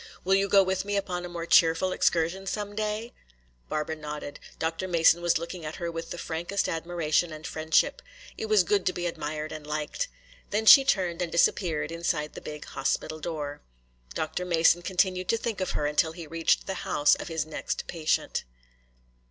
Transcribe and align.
Will 0.23 0.33
you 0.33 0.49
go 0.49 0.63
with 0.63 0.83
me 0.83 0.95
upon 0.97 1.23
a 1.25 1.29
more 1.29 1.45
cheerful 1.45 1.91
excursion 1.91 2.47
some 2.47 2.73
day?" 2.75 3.13
Barbara 3.69 3.95
nodded. 3.95 4.39
Dr. 4.57 4.87
Mason 4.87 5.21
was 5.21 5.37
looking 5.37 5.63
at 5.63 5.75
her 5.75 5.91
with 5.91 6.09
the 6.09 6.17
frankest 6.17 6.67
admiration 6.67 7.31
and 7.31 7.45
friendship. 7.45 8.01
It 8.35 8.47
was 8.47 8.63
good 8.63 8.83
to 8.87 8.93
be 8.93 9.05
admired 9.05 9.51
and 9.51 9.67
liked. 9.67 10.07
Then 10.49 10.65
she 10.65 10.83
turned 10.83 11.21
and 11.21 11.31
disappeared 11.31 11.91
inside 11.91 12.33
the 12.33 12.41
big 12.41 12.65
hospital 12.65 13.19
door. 13.19 13.61
Dr. 14.15 14.43
Mason 14.43 14.81
continued 14.81 15.27
to 15.29 15.37
think 15.37 15.61
of 15.61 15.73
her 15.77 15.85
until 15.85 16.13
he 16.13 16.25
reached 16.25 16.65
the 16.65 16.81
house 16.83 17.13
of 17.13 17.27
his 17.27 17.45
next 17.45 17.85
patient. 17.85 18.43